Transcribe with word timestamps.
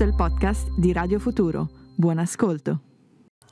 Questo 0.00 0.16
è 0.16 0.24
il 0.24 0.30
podcast 0.32 0.70
di 0.78 0.94
Radio 0.94 1.18
Futuro. 1.18 1.68
Buon 1.94 2.16
ascolto. 2.16 2.80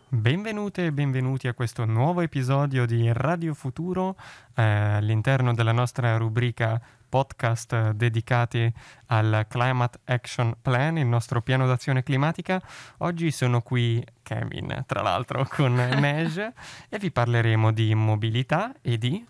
Benvenute 0.08 0.86
e 0.86 0.92
benvenuti 0.92 1.46
a 1.46 1.52
questo 1.52 1.84
nuovo 1.84 2.22
episodio 2.22 2.86
di 2.86 3.12
Radio 3.12 3.52
Futuro 3.52 4.16
eh, 4.54 4.62
all'interno 4.62 5.52
della 5.52 5.72
nostra 5.72 6.16
rubrica 6.16 6.80
podcast 7.06 7.90
dedicati 7.90 8.72
al 9.08 9.44
Climate 9.46 9.98
Action 10.04 10.56
Plan, 10.62 10.96
il 10.96 11.06
nostro 11.06 11.42
piano 11.42 11.66
d'azione 11.66 12.02
climatica. 12.02 12.62
Oggi 13.00 13.30
sono 13.30 13.60
qui 13.60 14.02
Kevin, 14.22 14.84
tra 14.86 15.02
l'altro, 15.02 15.46
con 15.50 15.74
Nej 16.00 16.52
e 16.88 16.98
vi 16.98 17.10
parleremo 17.10 17.72
di 17.72 17.94
mobilità 17.94 18.74
e 18.80 18.96
di... 18.96 19.22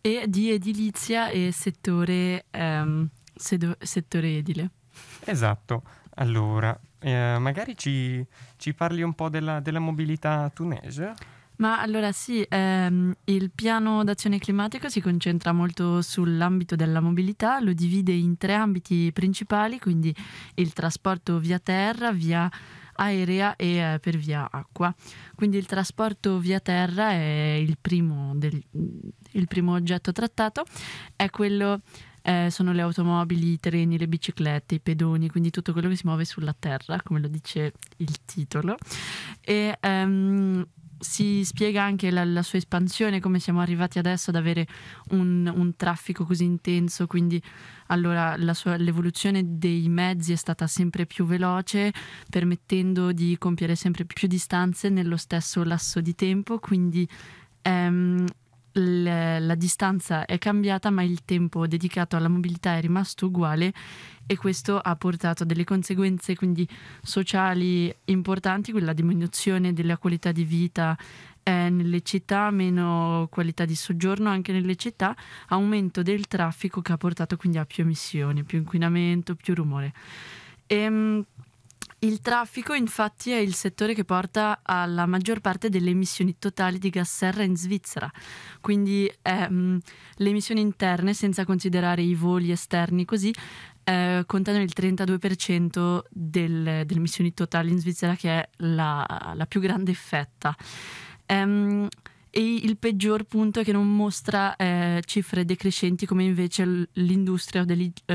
E 0.00 0.24
di 0.26 0.50
edilizia 0.50 1.28
e 1.28 1.52
settore, 1.52 2.46
ehm, 2.50 3.08
sedo- 3.36 3.76
settore 3.78 4.36
edile. 4.38 4.70
Esatto. 5.24 5.82
Allora, 6.16 6.78
eh, 7.00 7.36
magari 7.38 7.76
ci, 7.76 8.24
ci, 8.56 8.72
parli 8.74 9.02
un 9.02 9.14
po' 9.14 9.28
della, 9.28 9.60
della 9.60 9.80
mobilità 9.80 10.50
tunese? 10.54 11.14
Ma 11.56 11.80
allora 11.80 12.10
sì, 12.10 12.44
ehm, 12.48 13.14
il 13.24 13.50
piano 13.54 14.02
d'azione 14.02 14.38
climatica 14.38 14.88
si 14.88 15.00
concentra 15.00 15.52
molto 15.52 16.02
sull'ambito 16.02 16.74
della 16.74 17.00
mobilità, 17.00 17.60
lo 17.60 17.72
divide 17.72 18.12
in 18.12 18.36
tre 18.36 18.54
ambiti 18.54 19.12
principali, 19.12 19.78
quindi 19.78 20.14
il 20.54 20.72
trasporto 20.72 21.38
via 21.38 21.60
terra, 21.60 22.10
via 22.10 22.50
aerea 22.96 23.54
e 23.56 23.76
eh, 23.76 23.98
per 24.00 24.16
via 24.16 24.48
acqua. 24.50 24.92
Quindi 25.34 25.56
il 25.56 25.66
trasporto 25.66 26.38
via 26.38 26.58
terra 26.58 27.10
è 27.10 27.56
il 27.60 27.76
primo, 27.80 28.32
del, 28.34 28.60
il 29.32 29.46
primo 29.46 29.72
oggetto 29.74 30.10
trattato, 30.10 30.64
è 31.14 31.30
quello 31.30 31.82
eh, 32.26 32.48
sono 32.50 32.72
le 32.72 32.80
automobili, 32.80 33.52
i 33.52 33.60
treni, 33.60 33.98
le 33.98 34.08
biciclette, 34.08 34.76
i 34.76 34.80
pedoni, 34.80 35.28
quindi 35.28 35.50
tutto 35.50 35.72
quello 35.72 35.90
che 35.90 35.96
si 35.96 36.06
muove 36.06 36.24
sulla 36.24 36.56
terra, 36.58 36.98
come 37.02 37.20
lo 37.20 37.28
dice 37.28 37.74
il 37.98 38.24
titolo. 38.24 38.76
E 39.42 39.78
um, 39.82 40.66
si 40.98 41.44
spiega 41.44 41.82
anche 41.82 42.10
la, 42.10 42.24
la, 42.24 42.42
sua 42.42 42.56
espansione, 42.56 43.20
come 43.20 43.38
siamo 43.40 43.60
arrivati 43.60 43.98
adesso 43.98 44.30
ad 44.30 44.36
avere 44.36 44.66
un, 45.10 45.52
un 45.54 45.76
traffico 45.76 46.24
così 46.24 46.44
intenso, 46.44 47.06
quindi 47.06 47.40
allora 47.88 48.36
sua, 48.54 48.76
l'evoluzione 48.76 49.42
dei 49.58 49.86
mezzi 49.90 50.32
è 50.32 50.36
stata 50.36 50.66
sempre 50.66 51.04
più 51.04 51.26
veloce, 51.26 51.92
permettendo 52.30 53.12
di 53.12 53.36
compiere 53.36 53.74
sempre 53.74 54.06
più 54.06 54.26
distanze 54.28 54.88
nello 54.88 55.18
stesso 55.18 55.62
lasso 55.62 56.00
di 56.00 56.14
tempo, 56.14 56.58
quindi 56.58 57.06
ehm, 57.60 58.24
la, 58.74 59.54
distanza 59.54 60.24
è 60.24 60.38
cambiata 60.38 60.90
ma 60.90 61.02
il 61.02 61.24
tempo 61.24 61.66
dedicato 61.66 62.16
alla 62.16 62.28
mobilità 62.28 62.76
è 62.76 62.80
rimasto 62.80 63.26
uguale 63.26 63.72
e 64.26 64.36
questo 64.36 64.78
ha 64.78 64.96
portato 64.96 65.42
a 65.42 65.46
delle 65.46 65.64
conseguenze 65.64 66.34
quindi 66.34 66.66
sociali 67.02 67.94
importanti, 68.06 68.72
quella 68.72 68.92
diminuzione 68.92 69.72
della 69.72 69.98
qualità 69.98 70.32
di 70.32 70.44
vita 70.44 70.96
eh, 71.42 71.68
nelle 71.68 72.00
città, 72.00 72.50
meno 72.50 73.28
qualità 73.30 73.64
di 73.64 73.76
soggiorno 73.76 74.30
anche 74.30 74.50
nelle 74.50 74.76
città, 74.76 75.14
aumento 75.48 76.02
del 76.02 76.26
traffico 76.26 76.80
che 76.80 76.92
ha 76.92 76.96
portato 76.96 77.36
quindi 77.36 77.58
a 77.58 77.66
più 77.66 77.84
emissioni, 77.84 78.44
più 78.44 78.58
inquinamento, 78.58 79.34
più 79.34 79.54
rumore. 79.54 79.92
E, 80.66 80.76
ehm, 80.76 81.24
il 82.04 82.20
traffico 82.20 82.74
infatti 82.74 83.30
è 83.30 83.38
il 83.38 83.54
settore 83.54 83.94
che 83.94 84.04
porta 84.04 84.60
alla 84.62 85.06
maggior 85.06 85.40
parte 85.40 85.68
delle 85.68 85.90
emissioni 85.90 86.36
totali 86.38 86.78
di 86.78 86.90
gas 86.90 87.10
serra 87.10 87.42
in 87.42 87.56
Svizzera, 87.56 88.10
quindi 88.60 89.10
ehm, 89.22 89.78
le 90.16 90.28
emissioni 90.28 90.60
interne, 90.60 91.14
senza 91.14 91.44
considerare 91.44 92.02
i 92.02 92.14
voli 92.14 92.50
esterni 92.50 93.04
così, 93.04 93.34
eh, 93.84 94.22
contano 94.26 94.60
il 94.60 94.72
32% 94.74 96.02
del, 96.10 96.62
delle 96.62 96.98
emissioni 96.98 97.32
totali 97.32 97.70
in 97.70 97.78
Svizzera, 97.78 98.14
che 98.14 98.30
è 98.30 98.48
la, 98.56 99.32
la 99.34 99.46
più 99.46 99.60
grande 99.60 99.94
fetta. 99.94 100.54
Ehm, 101.26 101.88
e 102.36 102.54
il 102.56 102.76
peggior 102.78 103.22
punto 103.24 103.60
è 103.60 103.64
che 103.64 103.70
non 103.70 103.86
mostra 103.94 104.56
eh, 104.56 105.00
cifre 105.06 105.44
decrescenti 105.44 106.04
come 106.04 106.24
invece 106.24 106.88
l'industria 106.94 107.62
o 107.62 107.64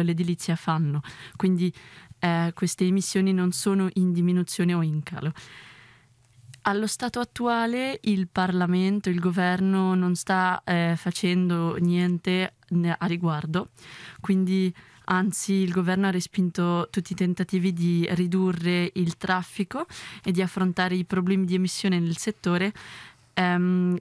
l'edilizia 0.01 0.57
fanno. 0.57 0.99
Quindi 1.37 1.73
eh, 2.19 2.51
queste 2.53 2.85
emissioni 2.85 3.33
non 3.33 3.51
sono 3.51 3.89
in 3.93 4.11
diminuzione 4.11 4.73
o 4.73 4.81
in 4.81 5.01
calo. 5.03 5.33
Allo 6.63 6.87
stato 6.87 7.19
attuale 7.19 7.99
il 8.03 8.27
Parlamento, 8.27 9.09
il 9.09 9.19
governo 9.19 9.95
non 9.95 10.15
sta 10.15 10.61
eh, 10.65 10.93
facendo 10.97 11.77
niente 11.77 12.53
a 12.97 13.05
riguardo, 13.07 13.69
quindi 14.19 14.71
anzi 15.05 15.53
il 15.53 15.71
governo 15.71 16.07
ha 16.07 16.11
respinto 16.11 16.87
tutti 16.91 17.13
i 17.13 17.15
tentativi 17.15 17.73
di 17.73 18.07
ridurre 18.11 18.91
il 18.93 19.17
traffico 19.17 19.87
e 20.23 20.31
di 20.31 20.41
affrontare 20.41 20.95
i 20.95 21.05
problemi 21.05 21.45
di 21.45 21.55
emissione 21.55 21.99
nel 21.99 22.17
settore 22.17 22.73
ehm, 23.33 23.97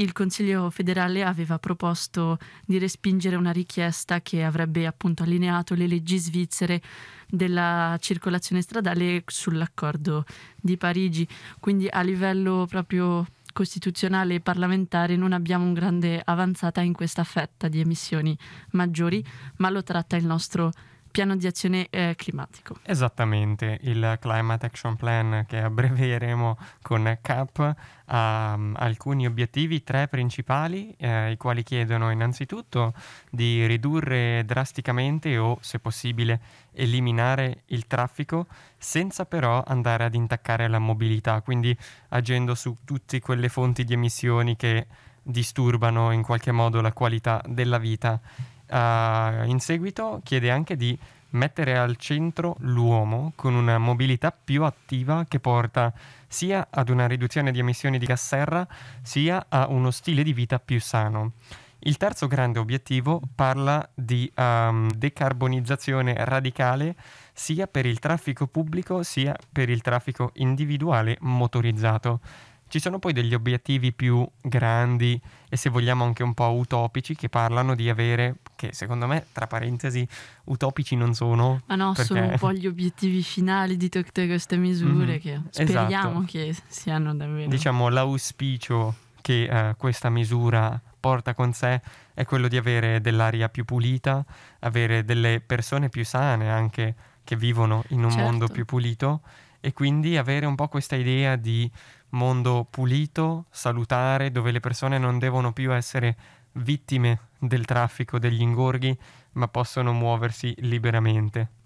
il 0.00 0.12
Consiglio 0.12 0.70
federale 0.70 1.22
aveva 1.22 1.58
proposto 1.58 2.38
di 2.64 2.78
respingere 2.78 3.36
una 3.36 3.50
richiesta 3.50 4.20
che 4.22 4.42
avrebbe 4.42 4.86
appunto 4.86 5.22
allineato 5.22 5.74
le 5.74 5.86
leggi 5.86 6.16
svizzere 6.16 6.80
della 7.28 7.96
circolazione 8.00 8.62
stradale 8.62 9.22
sull'accordo 9.26 10.24
di 10.56 10.76
Parigi. 10.76 11.28
Quindi 11.60 11.86
a 11.88 12.00
livello 12.00 12.66
proprio 12.68 13.26
costituzionale 13.52 14.36
e 14.36 14.40
parlamentare 14.40 15.16
non 15.16 15.32
abbiamo 15.32 15.66
un 15.66 15.74
grande 15.74 16.20
avanzata 16.24 16.80
in 16.80 16.94
questa 16.94 17.24
fetta 17.24 17.68
di 17.68 17.80
emissioni 17.80 18.36
maggiori, 18.70 19.22
ma 19.56 19.68
lo 19.68 19.82
tratta 19.82 20.16
il 20.16 20.24
nostro 20.24 20.72
piano 21.10 21.36
di 21.36 21.46
azione 21.46 21.88
eh, 21.90 22.14
climatico. 22.16 22.76
Esattamente, 22.82 23.78
il 23.82 24.16
Climate 24.20 24.66
Action 24.66 24.96
Plan 24.96 25.44
che 25.48 25.58
abbreveremo 25.58 26.58
con 26.82 27.18
CAP 27.20 27.76
ha 28.12 28.54
um, 28.56 28.74
alcuni 28.76 29.26
obiettivi, 29.26 29.84
tre 29.84 30.08
principali, 30.08 30.92
eh, 30.98 31.30
i 31.30 31.36
quali 31.36 31.62
chiedono 31.62 32.10
innanzitutto 32.10 32.92
di 33.30 33.66
ridurre 33.66 34.44
drasticamente 34.44 35.36
o, 35.38 35.58
se 35.60 35.78
possibile, 35.78 36.40
eliminare 36.72 37.62
il 37.66 37.86
traffico 37.86 38.46
senza 38.76 39.26
però 39.26 39.62
andare 39.64 40.04
ad 40.04 40.14
intaccare 40.14 40.66
la 40.68 40.78
mobilità, 40.78 41.40
quindi 41.42 41.76
agendo 42.08 42.54
su 42.54 42.76
tutte 42.84 43.20
quelle 43.20 43.48
fonti 43.48 43.84
di 43.84 43.92
emissioni 43.92 44.56
che 44.56 44.86
disturbano 45.22 46.10
in 46.10 46.22
qualche 46.22 46.50
modo 46.50 46.80
la 46.80 46.92
qualità 46.92 47.42
della 47.46 47.78
vita 47.78 48.20
Uh, 48.70 49.48
in 49.48 49.58
seguito 49.58 50.20
chiede 50.22 50.50
anche 50.50 50.76
di 50.76 50.96
mettere 51.30 51.76
al 51.76 51.96
centro 51.96 52.56
l'uomo 52.60 53.32
con 53.34 53.54
una 53.54 53.78
mobilità 53.78 54.32
più 54.32 54.64
attiva 54.64 55.24
che 55.28 55.40
porta 55.40 55.92
sia 56.26 56.68
ad 56.70 56.88
una 56.88 57.06
riduzione 57.06 57.50
di 57.52 57.58
emissioni 57.58 57.98
di 57.98 58.06
gas 58.06 58.24
serra 58.24 58.66
sia 59.02 59.46
a 59.48 59.66
uno 59.68 59.90
stile 59.90 60.22
di 60.22 60.32
vita 60.32 60.58
più 60.58 60.80
sano. 60.80 61.32
Il 61.82 61.96
terzo 61.96 62.26
grande 62.26 62.58
obiettivo 62.58 63.22
parla 63.34 63.88
di 63.94 64.30
um, 64.36 64.90
decarbonizzazione 64.90 66.14
radicale 66.24 66.94
sia 67.32 67.66
per 67.66 67.86
il 67.86 67.98
traffico 67.98 68.46
pubblico 68.46 69.02
sia 69.02 69.34
per 69.50 69.70
il 69.70 69.80
traffico 69.80 70.30
individuale 70.34 71.16
motorizzato. 71.20 72.20
Ci 72.70 72.78
sono 72.78 73.00
poi 73.00 73.12
degli 73.12 73.34
obiettivi 73.34 73.92
più 73.92 74.24
grandi 74.40 75.20
e 75.48 75.56
se 75.56 75.70
vogliamo 75.70 76.04
anche 76.04 76.22
un 76.22 76.34
po' 76.34 76.52
utopici 76.52 77.16
che 77.16 77.28
parlano 77.28 77.74
di 77.74 77.90
avere, 77.90 78.36
che 78.54 78.72
secondo 78.72 79.08
me 79.08 79.26
tra 79.32 79.48
parentesi 79.48 80.06
utopici 80.44 80.94
non 80.94 81.12
sono. 81.12 81.62
Ma 81.66 81.74
no, 81.74 81.92
perché... 81.94 82.04
sono 82.04 82.28
un 82.28 82.38
po' 82.38 82.52
gli 82.54 82.68
obiettivi 82.68 83.24
finali 83.24 83.76
di 83.76 83.88
tutte 83.88 84.24
queste 84.28 84.56
misure 84.56 85.06
mm-hmm. 85.06 85.18
che 85.18 85.40
speriamo 85.50 86.20
esatto. 86.20 86.24
che 86.26 86.56
siano 86.68 87.12
davvero. 87.12 87.48
Diciamo 87.48 87.88
l'auspicio 87.88 88.94
che 89.20 89.48
uh, 89.50 89.76
questa 89.76 90.08
misura 90.08 90.80
porta 91.00 91.34
con 91.34 91.52
sé 91.52 91.82
è 92.14 92.24
quello 92.24 92.46
di 92.46 92.56
avere 92.56 93.00
dell'aria 93.00 93.48
più 93.48 93.64
pulita, 93.64 94.24
avere 94.60 95.04
delle 95.04 95.42
persone 95.44 95.88
più 95.88 96.04
sane 96.04 96.48
anche 96.48 96.94
che 97.24 97.34
vivono 97.34 97.82
in 97.88 98.04
un 98.04 98.10
certo. 98.10 98.24
mondo 98.24 98.46
più 98.46 98.64
pulito 98.64 99.22
e 99.60 99.72
quindi 99.72 100.16
avere 100.16 100.46
un 100.46 100.54
po' 100.54 100.68
questa 100.68 100.96
idea 100.96 101.36
di 101.36 101.70
mondo 102.10 102.66
pulito, 102.68 103.46
salutare, 103.50 104.30
dove 104.30 104.50
le 104.50 104.60
persone 104.60 104.98
non 104.98 105.18
devono 105.18 105.52
più 105.52 105.72
essere 105.72 106.16
vittime 106.52 107.28
del 107.38 107.64
traffico, 107.64 108.18
degli 108.18 108.40
ingorghi, 108.40 108.96
ma 109.32 109.48
possono 109.48 109.92
muoversi 109.92 110.54
liberamente. 110.58 111.58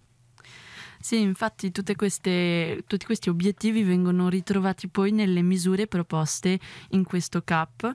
Sì, 1.05 1.20
infatti 1.20 1.70
queste, 1.96 2.82
tutti 2.87 3.05
questi 3.05 3.29
obiettivi 3.29 3.82
vengono 3.82 4.31
ritrovati 4.31 4.88
poi 4.88 5.12
nelle 5.12 5.43
misure 5.43 5.87
proposte 5.87 6.58
in 6.93 7.05
questo 7.05 7.43
CAP. 7.43 7.94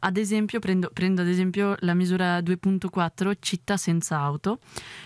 Ad 0.00 0.16
esempio, 0.16 0.58
prendo, 0.58 0.90
prendo 0.92 1.22
ad 1.22 1.28
esempio 1.28 1.76
la 1.80 1.94
misura 1.94 2.40
2.4 2.40 3.34
città 3.38 3.76
senza 3.76 4.18
auto, 4.18 4.58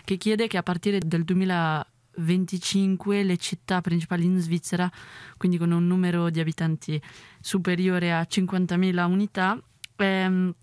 che 0.03 0.17
chiede 0.17 0.47
che 0.47 0.57
a 0.57 0.63
partire 0.63 0.99
dal 0.99 1.25
2020 1.25 1.92
25 2.17 3.23
le 3.23 3.37
città 3.37 3.81
principali 3.81 4.25
in 4.25 4.39
Svizzera, 4.41 4.91
quindi 5.37 5.59
con 5.59 5.71
un 5.71 5.87
numero 5.87 6.31
di 6.31 6.41
abitanti 6.41 7.01
superiore 7.41 8.13
a 8.13 8.27
50.000 8.29 9.05
unità, 9.07 9.61
ehm, 9.97 10.55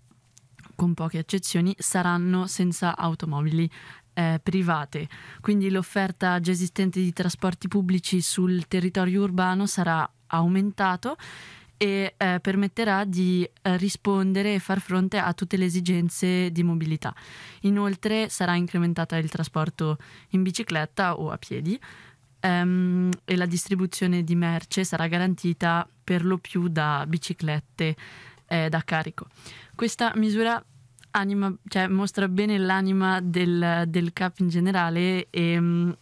con 0.74 0.94
poche 0.94 1.18
eccezioni, 1.18 1.74
saranno 1.78 2.46
senza 2.46 2.96
automobili. 2.96 3.70
eh, 4.12 4.40
private, 4.42 5.08
quindi 5.40 5.70
l'offerta 5.70 6.40
già 6.40 6.50
esistente 6.50 7.00
di 7.00 7.12
trasporti 7.12 7.68
pubblici 7.68 8.20
sul 8.20 8.66
territorio 8.66 9.22
urbano 9.22 9.66
sarà 9.66 10.08
aumentato 10.26 11.16
e 11.82 12.12
eh, 12.14 12.40
permetterà 12.42 13.04
di 13.06 13.42
eh, 13.42 13.76
rispondere 13.78 14.52
e 14.52 14.58
far 14.58 14.80
fronte 14.80 15.16
a 15.16 15.32
tutte 15.32 15.56
le 15.56 15.64
esigenze 15.64 16.52
di 16.52 16.62
mobilità. 16.62 17.14
Inoltre 17.62 18.28
sarà 18.28 18.54
incrementata 18.54 19.16
il 19.16 19.30
trasporto 19.30 19.96
in 20.32 20.42
bicicletta 20.42 21.18
o 21.18 21.30
a 21.30 21.38
piedi 21.38 21.80
ehm, 22.40 23.08
e 23.24 23.34
la 23.34 23.46
distribuzione 23.46 24.22
di 24.22 24.34
merce 24.34 24.84
sarà 24.84 25.06
garantita 25.06 25.88
per 26.04 26.22
lo 26.22 26.36
più 26.36 26.68
da 26.68 27.06
biciclette 27.08 27.96
eh, 28.46 28.68
da 28.68 28.82
carico. 28.84 29.28
Questa 29.74 30.12
misura 30.16 30.62
anima, 31.12 31.50
cioè, 31.66 31.86
mostra 31.86 32.28
bene 32.28 32.58
l'anima 32.58 33.22
del, 33.22 33.84
del 33.86 34.12
CAP 34.12 34.40
in 34.40 34.48
generale 34.50 35.28
e, 35.30 35.96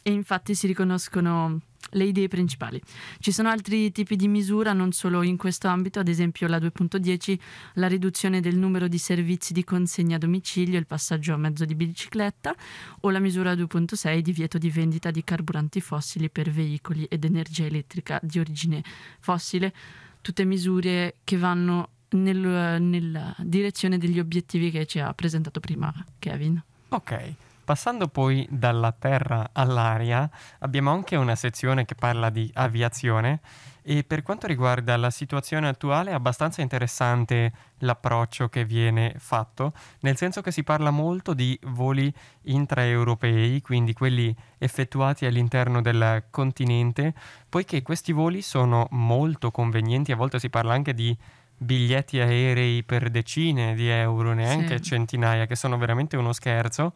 e 0.00 0.10
infatti 0.12 0.54
si 0.54 0.68
riconoscono 0.68 1.58
le 1.90 2.04
idee 2.04 2.28
principali. 2.28 2.80
Ci 3.18 3.32
sono 3.32 3.48
altri 3.48 3.90
tipi 3.92 4.16
di 4.16 4.28
misura, 4.28 4.72
non 4.72 4.92
solo 4.92 5.22
in 5.22 5.36
questo 5.36 5.68
ambito, 5.68 5.98
ad 6.00 6.08
esempio 6.08 6.48
la 6.48 6.58
2.10, 6.58 7.38
la 7.74 7.88
riduzione 7.88 8.40
del 8.40 8.56
numero 8.56 8.88
di 8.88 8.98
servizi 8.98 9.52
di 9.52 9.64
consegna 9.64 10.16
a 10.16 10.18
domicilio, 10.18 10.78
il 10.78 10.86
passaggio 10.86 11.34
a 11.34 11.36
mezzo 11.36 11.64
di 11.64 11.74
bicicletta, 11.74 12.54
o 13.00 13.10
la 13.10 13.18
misura 13.18 13.54
2.6, 13.54 14.18
divieto 14.18 14.58
di 14.58 14.70
vendita 14.70 15.10
di 15.10 15.24
carburanti 15.24 15.80
fossili 15.80 16.30
per 16.30 16.50
veicoli 16.50 17.04
ed 17.04 17.24
energia 17.24 17.64
elettrica 17.64 18.18
di 18.22 18.38
origine 18.38 18.82
fossile, 19.20 19.72
tutte 20.20 20.44
misure 20.44 21.16
che 21.24 21.36
vanno 21.36 21.90
nel, 22.10 22.80
nella 22.80 23.34
direzione 23.38 23.98
degli 23.98 24.18
obiettivi 24.18 24.70
che 24.70 24.86
ci 24.86 24.98
ha 24.98 25.12
presentato 25.12 25.60
prima 25.60 25.92
Kevin. 26.18 26.62
Ok. 26.88 27.47
Passando 27.68 28.08
poi 28.08 28.46
dalla 28.50 28.92
terra 28.92 29.50
all'aria, 29.52 30.26
abbiamo 30.60 30.90
anche 30.90 31.16
una 31.16 31.34
sezione 31.34 31.84
che 31.84 31.94
parla 31.94 32.30
di 32.30 32.50
aviazione 32.54 33.40
e 33.82 34.04
per 34.04 34.22
quanto 34.22 34.46
riguarda 34.46 34.96
la 34.96 35.10
situazione 35.10 35.68
attuale 35.68 36.12
è 36.12 36.14
abbastanza 36.14 36.62
interessante 36.62 37.52
l'approccio 37.80 38.48
che 38.48 38.64
viene 38.64 39.16
fatto, 39.18 39.74
nel 40.00 40.16
senso 40.16 40.40
che 40.40 40.50
si 40.50 40.62
parla 40.62 40.88
molto 40.88 41.34
di 41.34 41.60
voli 41.64 42.10
intraeuropei, 42.44 43.60
quindi 43.60 43.92
quelli 43.92 44.34
effettuati 44.56 45.26
all'interno 45.26 45.82
del 45.82 46.24
continente, 46.30 47.12
poiché 47.50 47.82
questi 47.82 48.12
voli 48.12 48.40
sono 48.40 48.86
molto 48.92 49.50
convenienti, 49.50 50.10
a 50.10 50.16
volte 50.16 50.38
si 50.38 50.48
parla 50.48 50.72
anche 50.72 50.94
di 50.94 51.14
biglietti 51.58 52.20
aerei 52.20 52.82
per 52.84 53.10
decine 53.10 53.74
di 53.74 53.88
euro, 53.88 54.32
neanche 54.32 54.78
sì. 54.78 54.84
centinaia, 54.84 55.46
che 55.46 55.56
sono 55.56 55.76
veramente 55.76 56.16
uno 56.16 56.32
scherzo. 56.32 56.92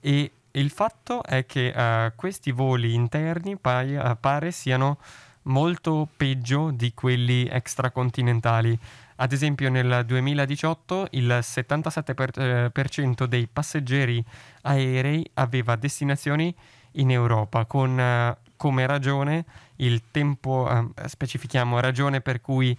E 0.00 0.30
il 0.52 0.70
fatto 0.70 1.22
è 1.22 1.46
che 1.46 1.72
uh, 1.74 2.14
questi 2.14 2.52
voli 2.52 2.94
interni 2.94 3.56
pare, 3.56 3.96
uh, 3.96 4.16
pare 4.20 4.50
siano 4.50 4.98
molto 5.44 6.08
peggio 6.16 6.70
di 6.70 6.92
quelli 6.94 7.46
extracontinentali. 7.48 8.78
Ad 9.16 9.32
esempio 9.32 9.70
nel 9.70 10.04
2018 10.04 11.08
il 11.12 11.38
77% 11.40 13.22
eh, 13.22 13.28
dei 13.28 13.48
passeggeri 13.50 14.22
aerei 14.62 15.28
aveva 15.34 15.76
destinazioni 15.76 16.54
in 16.92 17.10
Europa, 17.10 17.64
con 17.64 17.98
uh, 17.98 18.50
come 18.56 18.86
ragione 18.86 19.44
il 19.76 20.02
tempo, 20.10 20.68
uh, 20.70 20.92
specifichiamo 21.06 21.80
ragione 21.80 22.20
per 22.20 22.40
cui 22.40 22.76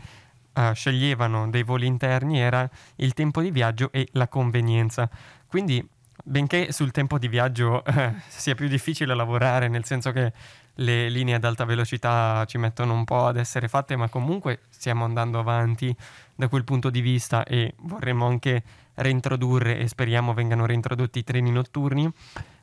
uh, 0.54 0.74
sceglievano 0.74 1.50
dei 1.50 1.64
voli 1.64 1.86
interni 1.86 2.40
era 2.40 2.70
il 2.98 3.14
tempo 3.14 3.42
di 3.42 3.52
viaggio 3.52 3.92
e 3.92 4.08
la 4.14 4.28
convenienza. 4.28 5.10
Quindi, 5.48 5.86
benché 6.24 6.72
sul 6.72 6.92
tempo 6.92 7.18
di 7.18 7.28
viaggio 7.28 7.84
uh, 7.86 8.14
sia 8.28 8.56
più 8.56 8.68
difficile 8.68 9.14
lavorare, 9.14 9.68
nel 9.68 9.86
senso 9.86 10.12
che 10.12 10.34
le 10.78 11.10
linee 11.10 11.36
ad 11.36 11.44
alta 11.44 11.66
velocità 11.66 12.44
ci 12.46 12.58
mettono 12.58 12.94
un 12.94 13.04
po' 13.04 13.28
ad 13.28 13.38
essere 13.38 13.68
fatte, 13.68 13.96
ma 13.96 14.10
comunque 14.10 14.62
stiamo 14.70 15.06
andando 15.06 15.40
avanti 15.40 15.96
da 16.36 16.48
quel 16.48 16.64
punto 16.64 16.90
di 16.90 17.02
vista 17.02 17.44
e 17.44 17.76
vorremmo 17.82 18.26
anche 18.26 18.64
reintrodurre 18.96 19.78
e 19.78 19.88
speriamo 19.88 20.34
vengano 20.34 20.66
reintrodotti 20.66 21.20
i 21.20 21.24
treni 21.24 21.52
notturni. 21.52 22.12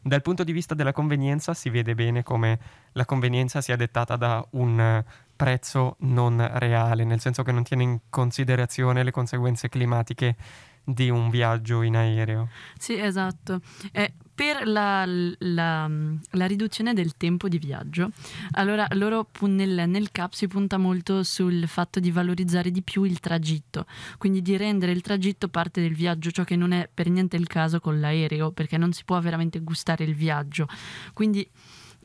Dal 0.03 0.23
punto 0.23 0.45
di 0.45 0.53
vista 0.53 0.75
della 0.75 0.93
convenienza 0.93 1.55
si 1.55 1.69
vede 1.71 1.95
bene 1.95 2.23
come 2.23 2.59
la 2.93 3.05
convenienza 3.05 3.61
sia 3.61 3.77
dettata 3.77 4.17
da 4.17 4.45
un 4.51 5.05
prezzo 5.41 5.97
non 6.01 6.47
reale, 6.59 7.05
nel 7.05 7.19
senso 7.19 7.43
che 7.43 7.51
non 7.51 7.63
tiene 7.63 7.83
in 7.83 7.99
considerazione 8.11 9.03
le 9.03 9.11
conseguenze 9.11 9.71
climatiche 9.71 10.37
di 10.85 11.09
un 11.09 11.31
viaggio 11.31 11.81
in 11.81 11.97
aereo. 11.97 12.49
Sì, 12.79 12.99
esatto. 12.99 13.63
Eh, 13.91 14.13
per 14.35 14.67
la, 14.67 15.07
la, 15.07 15.91
la, 16.33 16.47
riduzione 16.47 16.93
del 16.93 17.17
tempo 17.17 17.49
di 17.49 17.57
viaggio, 17.57 18.11
allora 18.53 18.87
loro 18.91 19.29
nel, 19.41 19.89
nel, 19.89 20.11
CAP 20.13 20.35
si 20.35 20.47
punta 20.47 20.77
molto 20.77 21.23
sul 21.23 21.67
fatto 21.67 22.01
di 22.01 22.11
valorizzare 22.11 22.71
di 22.71 22.83
più 22.83 23.05
il 23.05 23.19
tragitto, 23.19 23.87
quindi 24.19 24.43
di 24.43 24.59
rendere 24.59 24.93
il 24.93 25.01
tragitto 25.01 25.49
parte 25.49 25.81
del 25.81 25.95
viaggio, 25.95 26.31
ciò 26.31 26.45
che 26.45 26.57
non 26.57 26.73
è 26.73 26.87
per 26.93 27.09
niente 27.09 27.37
il 27.37 27.47
caso 27.47 27.81
con 27.81 27.99
l'aereo, 27.99 28.51
perché 28.53 28.77
non 28.77 28.93
si 28.93 29.05
può 29.05 29.19
veramente 29.21 29.61
gustare 29.61 30.05
il 30.05 30.15
viaggio. 30.15 30.69
Quindi 31.15 31.49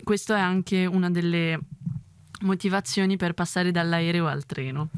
questo 0.04 0.34
è 0.34 0.40
anche 0.40 0.86
una 0.86 1.10
delle 1.10 1.60
motivazioni 2.42 3.18
per 3.18 3.34
passare 3.34 3.72
dall'aereo 3.72 4.28
al 4.28 4.46
treno. 4.46 4.90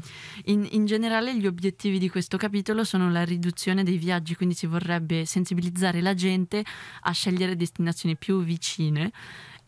In, 0.44 0.66
in, 0.70 0.86
generale 0.86 1.36
gli 1.36 1.46
obiettivi 1.46 1.98
di 1.98 2.08
questo 2.08 2.36
capitolo 2.36 2.84
sono 2.84 3.10
la 3.10 3.24
riduzione 3.24 3.84
dei 3.84 3.98
viaggi, 3.98 4.34
quindi 4.34 4.54
si 4.54 4.66
vorrebbe 4.66 5.24
sensibilizzare 5.24 6.00
la 6.00 6.14
gente 6.14 6.64
a 7.02 7.12
scegliere 7.12 7.56
destinazioni 7.56 8.16
più 8.16 8.42
vicine 8.42 9.12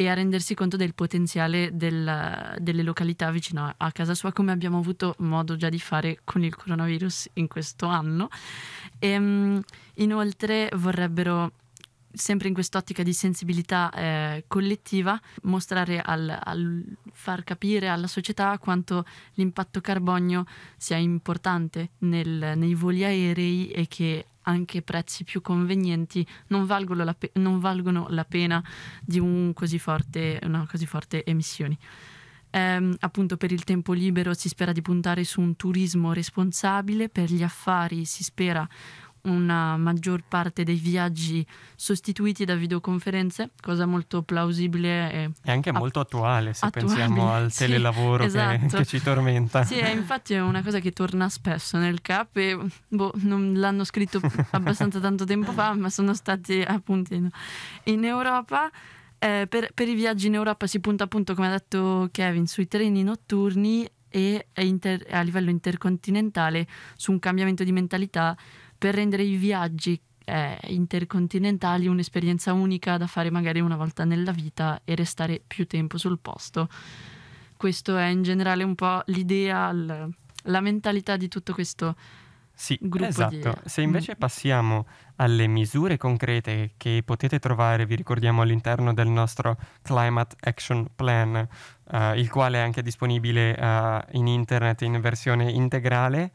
e 0.00 0.08
a 0.08 0.14
rendersi 0.14 0.54
conto 0.54 0.78
del 0.78 0.94
potenziale 0.94 1.70
del, 1.74 2.56
delle 2.58 2.82
località 2.82 3.30
vicino 3.30 3.74
a 3.76 3.92
casa 3.92 4.14
sua, 4.14 4.32
come 4.32 4.50
abbiamo 4.50 4.78
avuto 4.78 5.14
modo 5.18 5.56
già 5.56 5.68
di 5.68 5.78
fare 5.78 6.20
con 6.24 6.42
il 6.42 6.56
coronavirus 6.56 7.28
in 7.34 7.48
questo 7.48 7.86
anno. 7.86 8.30
E, 8.98 9.08
ehm, 9.08 9.62
inoltre 9.96 10.70
vorrebbero 10.74 11.52
sempre 12.12 12.48
in 12.48 12.54
quest'ottica 12.54 13.02
di 13.02 13.12
sensibilità 13.12 13.90
eh, 13.92 14.44
collettiva, 14.46 15.20
mostrare 15.42 16.00
al, 16.00 16.38
al, 16.42 16.84
far 17.12 17.44
capire 17.44 17.88
alla 17.88 18.06
società 18.06 18.58
quanto 18.58 19.04
l'impatto 19.34 19.80
carbonio 19.80 20.44
sia 20.76 20.96
importante 20.96 21.90
nel, 21.98 22.52
nei 22.56 22.74
voli 22.74 23.04
aerei 23.04 23.70
e 23.70 23.86
che 23.86 24.26
anche 24.42 24.82
prezzi 24.82 25.24
più 25.24 25.40
convenienti 25.42 26.26
non 26.48 26.64
valgono 26.66 27.04
la, 27.04 27.14
pe- 27.14 27.30
non 27.34 27.60
valgono 27.60 28.06
la 28.10 28.24
pena 28.24 28.62
di 29.04 29.18
un 29.18 29.52
così 29.54 29.78
forte, 29.78 30.40
una 30.42 30.66
così 30.68 30.86
forte 30.86 31.24
emissioni. 31.24 31.76
Eh, 32.52 32.96
appunto 32.98 33.36
per 33.36 33.52
il 33.52 33.62
tempo 33.62 33.92
libero 33.92 34.34
si 34.34 34.48
spera 34.48 34.72
di 34.72 34.82
puntare 34.82 35.22
su 35.22 35.40
un 35.40 35.54
turismo 35.54 36.12
responsabile, 36.12 37.08
per 37.08 37.30
gli 37.30 37.42
affari 37.42 38.04
si 38.04 38.24
spera 38.24 38.68
una 39.22 39.76
maggior 39.76 40.22
parte 40.26 40.62
dei 40.62 40.76
viaggi 40.76 41.46
sostituiti 41.74 42.44
da 42.44 42.54
videoconferenze, 42.54 43.50
cosa 43.60 43.86
molto 43.86 44.22
plausibile 44.22 45.12
e, 45.12 45.30
e 45.42 45.50
anche 45.50 45.72
molto 45.72 46.00
attuale 46.00 46.52
se 46.54 46.66
attuale, 46.66 46.86
pensiamo 46.86 47.32
al 47.32 47.50
sì, 47.50 47.58
telelavoro 47.58 48.24
esatto. 48.24 48.66
che, 48.66 48.76
che, 48.76 48.84
ci 48.86 49.02
tormenta. 49.02 49.64
Sì, 49.64 49.78
infatti 49.78 50.34
è 50.34 50.40
una 50.40 50.62
cosa 50.62 50.78
che 50.78 50.92
torna 50.92 51.28
spesso 51.28 51.76
nel 51.78 52.00
CAP 52.00 52.36
e 52.36 52.58
boh, 52.88 53.12
non 53.16 53.54
l'hanno 53.54 53.84
scritto 53.84 54.20
abbastanza 54.52 55.00
tanto 55.00 55.24
tempo 55.24 55.52
fa, 55.52 55.74
ma 55.74 55.90
sono 55.90 56.14
stati 56.14 56.62
appunto 56.62 57.14
in, 57.14 57.28
in 57.84 58.04
Europa. 58.04 58.70
Eh, 59.22 59.46
per, 59.46 59.72
per, 59.74 59.86
i 59.86 59.94
viaggi 59.94 60.28
in 60.28 60.34
Europa 60.34 60.66
si 60.66 60.80
punta 60.80 61.04
appunto, 61.04 61.34
come 61.34 61.48
ha 61.48 61.50
detto 61.50 62.08
Kevin, 62.10 62.46
sui 62.46 62.66
treni 62.66 63.02
notturni 63.02 63.86
e 64.08 64.46
inter, 64.56 65.06
a 65.10 65.20
livello 65.22 65.50
intercontinentale 65.50 66.66
su 66.96 67.12
un 67.12 67.18
cambiamento 67.20 67.62
di 67.62 67.72
mentalità 67.72 68.36
per 68.80 68.94
rendere 68.94 69.24
i 69.24 69.36
viaggi 69.36 70.00
eh, 70.24 70.56
intercontinentali 70.68 71.86
un'esperienza 71.86 72.54
unica 72.54 72.96
da 72.96 73.06
fare 73.06 73.30
magari 73.30 73.60
una 73.60 73.76
volta 73.76 74.06
nella 74.06 74.32
vita 74.32 74.80
e 74.84 74.94
restare 74.94 75.42
più 75.46 75.66
tempo 75.66 75.98
sul 75.98 76.18
posto. 76.18 76.66
Questo 77.58 77.98
è 77.98 78.06
in 78.06 78.22
generale 78.22 78.64
un 78.64 78.74
po' 78.74 79.02
l'idea, 79.06 79.70
la 79.70 80.60
mentalità 80.62 81.18
di 81.18 81.28
tutto 81.28 81.52
questo 81.52 81.94
sì, 82.60 82.78
gruppo 82.80 83.06
esatto. 83.06 83.60
Di... 83.62 83.68
Se 83.68 83.82
invece 83.82 84.12
mm. 84.12 84.18
passiamo 84.18 84.86
alle 85.16 85.46
misure 85.46 85.96
concrete 85.96 86.72
che 86.76 87.02
potete 87.04 87.38
trovare, 87.38 87.84
vi 87.84 87.96
ricordiamo 87.96 88.40
all'interno 88.42 88.94
del 88.94 89.08
nostro 89.08 89.58
Climate 89.80 90.36
Action 90.40 90.88
Plan, 90.94 91.48
uh, 91.84 92.14
il 92.14 92.30
quale 92.30 92.58
è 92.58 92.60
anche 92.60 92.82
disponibile 92.82 93.56
uh, 93.58 94.16
in 94.16 94.26
internet 94.26 94.82
in 94.82 95.00
versione 95.00 95.50
integrale, 95.50 96.32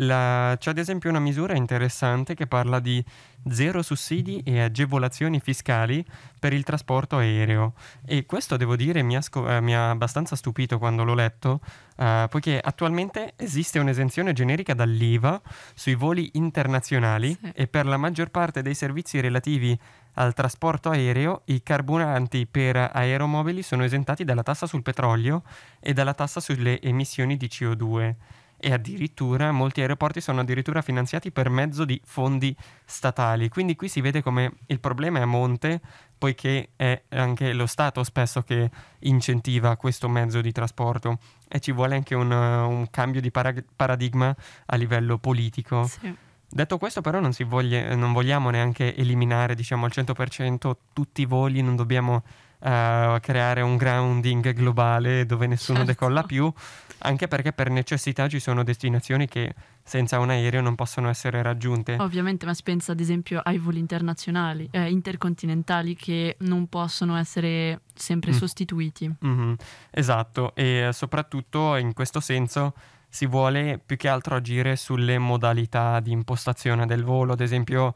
la, 0.00 0.56
c'è 0.58 0.70
ad 0.70 0.78
esempio 0.78 1.10
una 1.10 1.18
misura 1.18 1.54
interessante 1.54 2.34
che 2.34 2.46
parla 2.46 2.80
di 2.80 3.04
zero 3.50 3.82
sussidi 3.82 4.42
e 4.44 4.60
agevolazioni 4.60 5.40
fiscali 5.40 6.04
per 6.38 6.52
il 6.52 6.64
trasporto 6.64 7.16
aereo 7.16 7.74
e 8.04 8.26
questo 8.26 8.56
devo 8.56 8.76
dire 8.76 9.02
mi 9.02 9.16
ha, 9.16 9.20
sco- 9.20 9.48
eh, 9.48 9.60
mi 9.60 9.74
ha 9.74 9.90
abbastanza 9.90 10.36
stupito 10.36 10.78
quando 10.78 11.04
l'ho 11.04 11.14
letto 11.14 11.60
eh, 11.96 12.26
poiché 12.28 12.60
attualmente 12.62 13.32
esiste 13.36 13.78
un'esenzione 13.78 14.32
generica 14.32 14.74
dall'IVA 14.74 15.40
sui 15.74 15.94
voli 15.94 16.30
internazionali 16.34 17.36
sì. 17.40 17.52
e 17.54 17.66
per 17.66 17.86
la 17.86 17.96
maggior 17.96 18.30
parte 18.30 18.62
dei 18.62 18.74
servizi 18.74 19.20
relativi 19.20 19.78
al 20.14 20.34
trasporto 20.34 20.90
aereo, 20.90 21.42
i 21.44 21.62
carburanti 21.62 22.46
per 22.46 22.90
aeromobili 22.92 23.62
sono 23.62 23.84
esentati 23.84 24.24
dalla 24.24 24.42
tassa 24.42 24.66
sul 24.66 24.82
petrolio 24.82 25.44
e 25.78 25.92
dalla 25.92 26.12
tassa 26.12 26.40
sulle 26.40 26.80
emissioni 26.80 27.36
di 27.36 27.46
CO2 27.46 28.14
e 28.60 28.72
addirittura 28.72 29.52
molti 29.52 29.80
aeroporti 29.80 30.20
sono 30.20 30.40
addirittura 30.40 30.82
finanziati 30.82 31.30
per 31.30 31.48
mezzo 31.48 31.84
di 31.84 32.00
fondi 32.04 32.54
statali. 32.84 33.48
Quindi 33.48 33.76
qui 33.76 33.88
si 33.88 34.00
vede 34.00 34.22
come 34.22 34.52
il 34.66 34.80
problema 34.80 35.20
è 35.20 35.22
a 35.22 35.26
monte, 35.26 35.80
poiché 36.18 36.70
è 36.76 37.02
anche 37.10 37.52
lo 37.52 37.66
Stato 37.66 38.02
spesso 38.02 38.42
che 38.42 38.70
incentiva 39.00 39.76
questo 39.76 40.08
mezzo 40.08 40.40
di 40.40 40.52
trasporto 40.52 41.18
e 41.48 41.60
ci 41.60 41.72
vuole 41.72 41.94
anche 41.94 42.14
un, 42.14 42.30
un 42.30 42.90
cambio 42.90 43.20
di 43.20 43.30
para- 43.30 43.54
paradigma 43.74 44.34
a 44.66 44.76
livello 44.76 45.18
politico. 45.18 45.84
Sì. 45.86 46.14
Detto 46.50 46.78
questo, 46.78 47.02
però, 47.02 47.20
non, 47.20 47.32
voglia, 47.46 47.94
non, 47.94 48.12
vogliamo 48.12 48.48
neanche 48.48 48.96
eliminare 48.96 49.54
diciamo, 49.54 49.84
al 49.84 49.92
100% 49.94 50.72
tutti 50.94 51.20
i 51.20 51.26
voli, 51.26 51.60
non 51.60 51.76
dobbiamo 51.76 52.22
uh, 52.60 53.20
creare 53.20 53.60
un 53.60 53.76
grounding 53.76 54.52
globale 54.52 55.26
dove 55.26 55.46
nessuno 55.46 55.78
certo. 55.78 55.92
decolla 55.92 56.22
più, 56.22 56.52
anche 56.98 57.28
perché 57.28 57.52
per 57.52 57.70
necessità 57.70 58.28
ci 58.28 58.40
sono 58.40 58.64
destinazioni 58.64 59.26
che 59.28 59.54
senza 59.82 60.18
un 60.18 60.30
aereo 60.30 60.60
non 60.60 60.74
possono 60.74 61.08
essere 61.08 61.42
raggiunte. 61.42 61.96
Ovviamente, 61.98 62.46
ma 62.46 62.54
si 62.54 62.62
pensa 62.62 62.92
ad 62.92 63.00
esempio 63.00 63.40
ai 63.42 63.58
voli 63.58 63.78
internazionali, 63.78 64.68
eh, 64.70 64.90
intercontinentali 64.90 65.94
che 65.94 66.36
non 66.40 66.66
possono 66.68 67.16
essere 67.16 67.80
sempre 67.94 68.32
mm. 68.32 68.34
sostituiti. 68.34 69.14
Mm-hmm. 69.24 69.52
Esatto, 69.90 70.54
e 70.54 70.90
soprattutto 70.92 71.76
in 71.76 71.94
questo 71.94 72.20
senso 72.20 72.74
si 73.08 73.26
vuole 73.26 73.80
più 73.84 73.96
che 73.96 74.08
altro 74.08 74.36
agire 74.36 74.76
sulle 74.76 75.18
modalità 75.18 75.98
di 76.00 76.12
impostazione 76.12 76.84
del 76.84 77.04
volo. 77.04 77.32
Ad 77.32 77.40
esempio, 77.40 77.94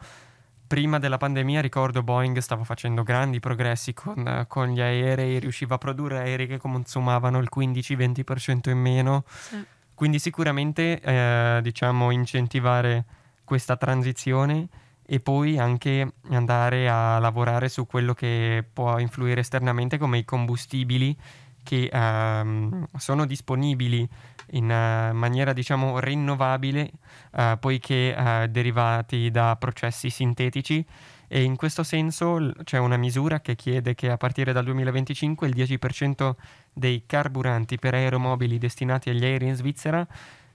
prima 0.73 0.99
della 0.99 1.19
pandemia 1.19 1.61
ricordo 1.61 2.03
Boeing 2.03 2.39
stava 2.39 2.65
facendo 2.65 3.03
grandi 3.03 3.41
progressi 3.41 3.93
con, 3.93 4.47
con 4.49 4.69
gli 4.69 4.81
aerei, 4.81 5.39
riusciva 5.39 5.75
a 5.75 5.79
produrre 5.79 6.21
aerei 6.21 6.47
che 6.47 6.57
consumavano 6.57 7.41
il 7.41 7.51
15-20% 7.55 8.71
in 8.71 8.79
meno. 8.79 9.25
Sì. 9.27 9.63
Quindi 9.93 10.19
sicuramente 10.19 10.99
eh, 10.99 11.61
diciamo 11.61 12.11
incentivare 12.11 13.05
questa 13.45 13.77
transizione 13.77 14.67
e 15.05 15.21
poi 15.21 15.59
anche 15.59 16.11
andare 16.31 16.89
a 16.89 17.19
lavorare 17.19 17.69
su 17.69 17.87
quello 17.87 18.15
che 18.15 18.65
può 18.73 18.99
influire 18.99 19.43
esternamente 19.43 19.99
come 19.99 20.17
i 20.17 20.25
combustibili 20.25 21.15
che 21.63 21.89
ehm, 21.93 22.87
sono 22.97 23.25
disponibili 23.27 24.09
in 24.53 24.65
uh, 24.65 25.15
maniera 25.15 25.53
diciamo 25.53 25.99
rinnovabile 26.01 26.91
uh, 27.33 27.59
poiché 27.59 28.15
uh, 28.17 28.47
derivati 28.47 29.31
da 29.31 29.57
processi 29.57 30.11
sintetici. 30.11 30.85
E 31.29 31.43
in 31.43 31.57
questo 31.57 31.83
senso 31.83 32.39
l- 32.39 32.55
c'è 32.65 32.79
una 32.79 32.99
misura 32.99 33.41
che 33.41 33.57
chiede 33.57 33.95
che 33.95 34.11
a 34.11 34.19
partire 34.19 34.53
dal 34.53 34.65
2025 34.65 35.49
il 35.49 35.55
10% 35.55 36.35
dei 36.73 37.05
carburanti 37.07 37.79
per 37.79 37.95
aeromobili 37.95 38.59
destinati 38.59 39.09
agli 39.09 39.25
aerei 39.25 39.49
in 39.49 39.55
Svizzera 39.55 40.07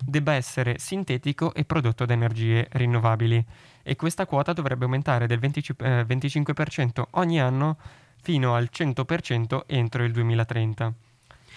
debba 0.03 0.33
essere 0.33 0.77
sintetico 0.77 1.53
e 1.53 1.65
prodotto 1.65 2.05
da 2.05 2.13
energie 2.13 2.67
rinnovabili. 2.71 3.43
E 3.81 3.95
questa 3.95 4.25
quota 4.25 4.53
dovrebbe 4.53 4.83
aumentare 4.83 5.27
del 5.27 5.39
20, 5.39 5.75
eh, 5.79 6.05
25% 6.05 7.07
ogni 7.11 7.41
anno 7.41 7.77
fino 8.21 8.55
al 8.55 8.69
100% 8.71 9.61
entro 9.67 10.03
il 10.03 10.11
2030. 10.11 10.93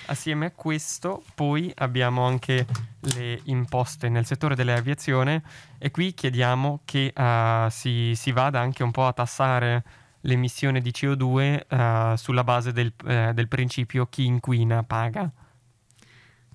Assieme 0.07 0.47
a 0.47 0.51
questo 0.51 1.23
poi 1.35 1.73
abbiamo 1.77 2.25
anche 2.25 2.67
le 3.15 3.41
imposte 3.45 4.09
nel 4.09 4.27
settore 4.27 4.55
dell'aviazione 4.55 5.43
e 5.79 5.91
qui 5.91 6.15
chiediamo 6.15 6.81
che 6.85 7.13
uh, 7.15 7.69
si, 7.71 8.15
si, 8.17 8.33
vada 8.33 8.61
anche 8.61 8.83
un 8.83 8.91
po' 8.91 9.07
a 9.07 9.13
tassare 9.13 9.85
l'emissione 10.23 10.81
di 10.81 10.91
CO2 10.91 11.23
uh, 11.23 12.13
eh, 12.13 12.17
sulla 12.17 12.45
base 12.45 12.73
del, 12.73 12.93
uh, 13.05 13.33
del, 13.33 13.49
principio 13.49 14.07
chi 14.07 14.25
inquina 14.25 14.83
paga. 14.83 15.31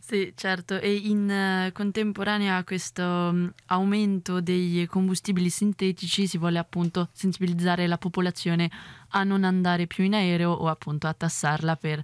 Sì, 0.07 0.33
certo, 0.35 0.79
e 0.79 0.93
in 0.93 1.71
contemporanea 1.73 2.57
a 2.57 2.63
questo 2.63 3.01
um, 3.01 3.51
aumento 3.65 4.39
dei 4.39 4.85
combustibili 4.85 5.49
sintetici 5.49 6.27
si 6.27 6.37
vuole 6.37 6.59
appunto 6.59 7.09
sensibilizzare 7.11 7.87
la 7.87 7.97
popolazione 7.97 8.69
a 9.09 9.23
non 9.23 9.43
andare 9.43 9.87
più 9.87 10.03
in 10.03 10.13
aereo 10.13 10.51
o 10.51 10.67
appunto 10.67 11.07
a 11.07 11.13
tassarla 11.13 11.75
per 11.77 12.03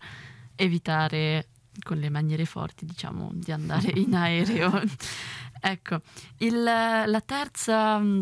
evitare 0.55 1.45
con 1.83 1.97
le 1.97 2.09
maniere 2.09 2.45
forti, 2.45 2.87
diciamo, 2.87 3.29
di 3.35 3.51
andare 3.51 3.91
in 3.93 4.15
aereo. 4.15 4.81
ecco, 5.61 6.01
il, 6.37 6.63
la 6.63 7.21
terza 7.23 7.99
mm, 7.99 8.21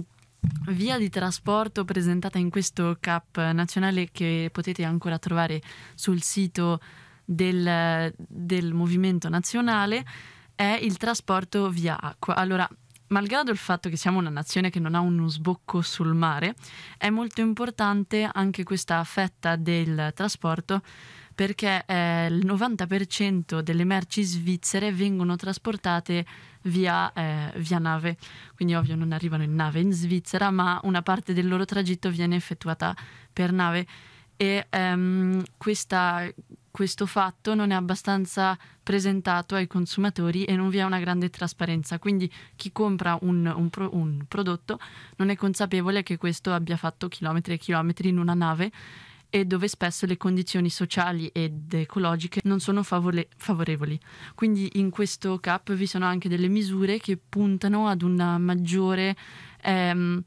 via 0.72 0.98
di 0.98 1.08
trasporto 1.08 1.86
presentata 1.86 2.38
in 2.38 2.50
questo 2.50 2.98
CAP 3.00 3.38
nazionale 3.54 4.10
che 4.12 4.50
potete 4.52 4.84
ancora 4.84 5.18
trovare 5.20 5.62
sul 5.96 6.22
sito 6.22 6.82
del, 7.32 8.12
del 8.18 8.74
movimento 8.74 9.30
nazionale 9.30 10.04
è 10.56 10.80
il 10.82 10.98
trasporto 10.98 11.70
via 11.70 12.00
acqua. 12.00 12.36
Allora, 12.36 12.68
malgrado 13.08 13.52
il 13.52 13.58
fatto 13.58 13.88
che 13.88 13.98
siamo 13.98 14.18
una 14.18 14.32
nazione 14.32 14.72
che 14.72 14.80
non 14.80 14.96
ha 14.96 15.00
uno 15.00 15.28
sbocco 15.28 15.82
sul 15.82 16.16
mare, 16.16 16.56
è 16.98 17.10
molto 17.10 17.42
importante 17.42 18.28
anche 18.32 18.64
questa 18.64 19.04
fetta 19.04 19.56
del 19.56 20.12
trasporto 20.16 20.82
perché 21.36 21.84
eh, 21.86 22.26
il 22.26 22.46
90% 22.46 23.60
delle 23.60 23.86
merci 23.86 24.24
svizzere 24.24 24.92
vengono 24.92 25.36
trasportate 25.38 26.26
via, 26.64 27.14
eh, 27.14 27.54
via, 27.58 27.78
nave, 27.78 28.18
quindi 28.56 28.74
ovvio 28.74 28.96
non 28.96 29.14
arrivano 29.14 29.44
in 29.44 29.56
nave 29.56 29.80
in 29.80 29.94
Svizzera, 29.94 30.52
ma 30.52 30.82
una 30.84 31.02
parte 31.02 31.32
del 31.32 31.48
loro 31.48 31.64
tragitto 31.64 32.10
viene 32.10 32.36
effettuata 32.36 32.94
per 33.32 33.54
nave 33.54 33.88
e 34.42 34.68
ehm, 34.70 35.44
questa, 35.58 36.26
questo 36.72 37.06
fatto 37.06 37.56
non 37.56 37.72
è 37.72 37.76
abbastanza 37.76 38.58
presentato 38.82 39.56
ai 39.56 39.68
consumatori 39.68 40.46
e 40.46 40.56
non 40.56 40.70
vi 40.70 40.78
è 40.78 40.84
una 40.84 41.00
grande 41.00 41.30
trasparenza. 41.30 42.00
Quindi 42.00 42.32
chi 42.56 42.72
compra 42.72 43.18
un, 43.22 43.52
un, 43.56 43.70
pro, 43.70 43.90
un 43.94 44.26
prodotto 44.28 44.80
non 45.18 45.30
è 45.30 45.36
consapevole 45.36 46.04
che 46.04 46.18
questo 46.18 46.54
abbia 46.54 46.78
fatto 46.78 47.08
chilometri 47.08 47.54
e 47.54 47.58
chilometri 47.58 48.10
in 48.10 48.18
una 48.18 48.34
nave 48.34 48.72
e 49.30 49.46
dove 49.46 49.68
spesso 49.68 50.08
le 50.08 50.18
condizioni 50.18 50.70
sociali 50.70 51.28
ed 51.28 51.72
ecologiche 51.72 52.42
non 52.46 52.60
sono 52.60 52.82
favole- 52.82 53.28
favorevoli. 53.38 54.00
Quindi 54.34 54.72
in 54.76 54.90
questo 54.90 55.40
CAP 55.40 55.74
vi 55.74 55.86
sono 55.86 56.06
anche 56.06 56.30
delle 56.30 56.48
misure 56.48 56.98
che 56.98 57.18
puntano 57.18 57.88
ad 57.88 58.02
una 58.02 58.38
maggiore 58.40 59.16
ehm, 59.62 60.24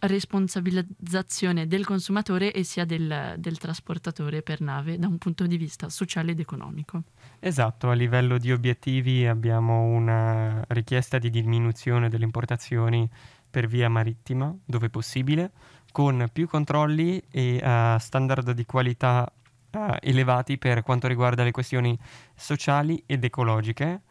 responsabilizzazione 0.00 1.66
del 1.66 1.84
consumatore 1.84 2.52
e 2.52 2.64
sia 2.64 2.84
del, 2.84 3.34
del, 3.38 3.58
trasportatore 3.58 4.42
per 4.42 4.60
nave 4.60 4.98
da 4.98 5.06
un 5.06 5.18
punto 5.18 5.46
di 5.46 5.56
vista 5.56 5.88
sociale 5.88 6.32
ed 6.32 6.40
economico. 6.40 7.02
Esatto, 7.38 7.90
a 7.90 7.94
livello 7.94 8.38
di 8.38 8.52
obiettivi 8.52 9.26
abbiamo 9.26 9.82
una 9.82 10.62
richiesta 10.68 11.18
di 11.18 11.30
diminuzione 11.30 12.08
delle 12.08 12.24
importazioni 12.24 13.08
per 13.48 13.66
via 13.66 13.88
marittima 13.88 14.54
dove 14.64 14.90
possibile 14.90 15.52
con 15.92 16.28
più 16.30 16.46
controlli 16.46 17.22
e 17.30 17.60
uh, 17.62 17.98
standard 17.98 18.50
di 18.50 18.66
qualità 18.66 19.30
uh, 19.72 19.96
elevati 20.00 20.58
per 20.58 20.82
quanto 20.82 21.08
riguarda 21.08 21.42
le 21.42 21.52
questioni 21.52 21.98
sociali 22.34 23.02
ed 23.06 23.24
ecologiche 23.24 24.02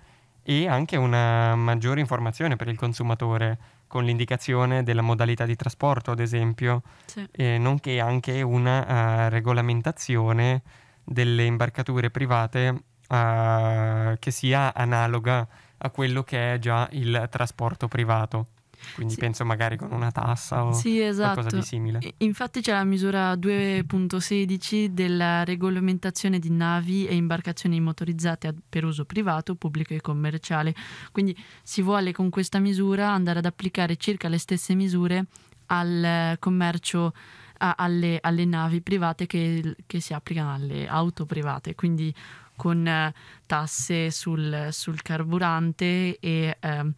e 0.42 0.68
anche 0.68 0.96
una 0.96 1.56
maggiore 1.56 2.00
informazione 2.00 2.56
per 2.56 2.68
il 2.68 2.77
consumatore 2.77 3.58
con 3.88 4.04
l'indicazione 4.04 4.84
della 4.84 5.01
modalità 5.01 5.46
di 5.46 5.56
trasporto, 5.56 6.12
ad 6.12 6.20
esempio, 6.20 6.84
sì. 7.06 7.27
eh, 7.32 7.58
nonché 7.58 8.00
anche 8.00 8.42
una 8.42 9.25
uh, 9.25 9.30
regolamentazione 9.30 10.62
delle 11.04 11.44
imbarcature 11.44 12.10
private 12.10 12.84
che 13.08 14.32
sia 14.32 14.74
analoga 14.74 15.48
a 15.77 15.89
quello 15.92 16.24
che 16.24 16.54
è 16.54 16.60
già 16.60 16.88
il 16.94 17.27
trasporto 17.30 17.88
privato. 17.88 18.48
Quindi 18.94 19.13
sì. 19.13 19.20
penso 19.20 19.46
magari 19.46 19.77
con 19.77 19.91
una 19.91 20.12
tassa 20.12 20.65
o 20.65 20.74
sì, 20.74 21.01
esatto. 21.01 21.34
qualcosa 21.34 21.55
di 21.58 21.62
simile. 21.63 22.13
Infatti 22.17 22.62
c'è 22.62 22.74
la 22.74 22.84
misura 22.84 23.34
2.16 23.34 24.88
della 24.88 25.44
regolamentazione 25.44 26.39
di 26.39 26.50
navi 26.50 27.08
e 27.08 27.15
imbarcazioni 27.15 27.79
motorizzate 27.79 28.53
per 28.67 28.86
uso 28.86 29.05
privato, 29.05 29.55
pubblico 29.55 29.94
e 29.94 30.01
commerciale. 30.01 30.74
Quindi 31.12 31.36
si 31.63 31.82
vuole 31.82 32.12
con 32.12 32.29
questa 32.29 32.60
misura 32.60 33.10
andare 33.10 33.39
ad 33.39 33.46
applicare 33.46 33.96
circa 33.98 34.27
le 34.27 34.38
stesse 34.38 34.74
misure 34.74 35.25
al 35.67 36.36
commercio 36.39 37.13
a, 37.58 37.75
alle, 37.77 38.20
alle, 38.22 38.46
navi 38.46 38.82
private 38.82 39.25
che, 39.25 39.75
che, 39.86 40.00
si 40.00 40.13
applicano 40.13 40.53
alle 40.53 40.88
auto 40.88 41.25
private, 41.25 41.74
quindi 41.74 42.13
con 42.55 42.86
eh, 42.88 43.13
tasse 43.46 44.12
sul, 44.12 44.67
sul 44.72 45.01
carburante 45.01 46.17
e 46.20 46.58
eh, 46.60 46.91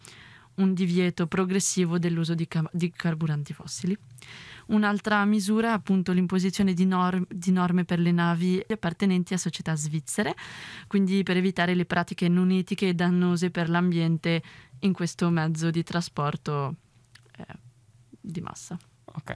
un 0.58 0.74
divieto 0.74 1.28
progressivo 1.28 1.98
dell'uso 1.98 2.34
di, 2.34 2.48
ca- 2.48 2.70
di 2.72 2.92
carburanti 2.92 3.54
fossili. 3.54 3.98
Un'altra 4.68 5.24
misura 5.26 5.74
appunto 5.74 6.12
l'imposizione 6.12 6.74
di, 6.74 6.86
norm- 6.86 7.26
di, 7.30 7.52
norme 7.52 7.86
per 7.86 8.00
le 8.00 8.12
navi 8.12 8.62
appartenenti 8.68 9.34
a 9.34 9.38
società 9.38 9.76
svizzere, 9.76 10.36
quindi 10.88 11.24
per 11.24 11.38
evitare 11.38 11.74
le 11.74 11.86
pratiche 11.86 12.28
non 12.28 12.52
etiche 12.52 12.90
e 12.90 12.94
dannose 12.94 13.50
per 13.50 13.70
l'ambiente 13.70 14.42
in 14.80 14.94
questo 14.94 15.30
mezzo 15.30 15.72
di 15.72 15.84
trasporto 15.84 16.76
eh, 17.38 17.46
di 18.20 18.42
massa. 18.42 18.78
Ok. 19.06 19.36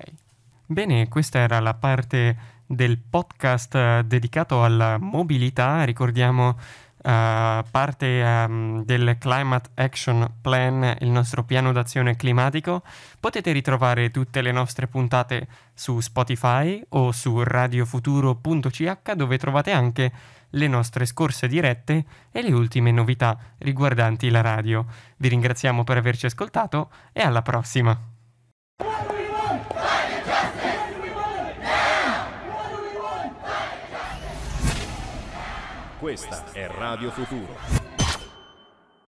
Bene, 0.65 1.07
questa 1.07 1.39
era 1.39 1.59
la 1.59 1.73
parte 1.73 2.59
del 2.65 2.97
podcast 2.97 3.75
eh, 3.75 4.03
dedicato 4.05 4.63
alla 4.63 4.97
mobilità. 4.97 5.83
Ricordiamo 5.83 6.57
Uh, 7.03 7.63
parte 7.71 8.21
um, 8.21 8.83
del 8.83 9.17
Climate 9.17 9.71
Action 9.73 10.33
Plan, 10.39 10.97
il 10.99 11.09
nostro 11.09 11.43
piano 11.43 11.71
d'azione 11.71 12.15
climatico. 12.15 12.83
Potete 13.19 13.51
ritrovare 13.51 14.11
tutte 14.11 14.41
le 14.41 14.51
nostre 14.51 14.87
puntate 14.87 15.47
su 15.73 15.99
Spotify 15.99 16.79
o 16.89 17.11
su 17.11 17.41
radiofuturo.ch 17.41 19.13
dove 19.13 19.37
trovate 19.39 19.71
anche 19.71 20.11
le 20.51 20.67
nostre 20.67 21.05
scorse 21.05 21.47
dirette 21.47 22.05
e 22.31 22.41
le 22.41 22.51
ultime 22.53 22.91
novità 22.91 23.37
riguardanti 23.57 24.29
la 24.29 24.41
radio. 24.41 24.85
Vi 25.17 25.27
ringraziamo 25.27 25.83
per 25.83 25.97
averci 25.97 26.27
ascoltato 26.27 26.89
e 27.13 27.21
alla 27.21 27.41
prossima! 27.41 27.99
Questa 36.01 36.45
è 36.51 36.65
Radio 36.65 37.11
Futuro. 37.11 37.80